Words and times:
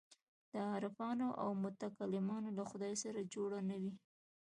د 0.51 0.53
عارفانو 0.71 1.27
او 1.41 1.49
متکلمانو 1.63 2.49
له 2.57 2.63
خدای 2.71 2.93
سره 3.03 3.29
جوړ 3.33 3.51
نه 3.69 3.75
وو. 3.81 3.93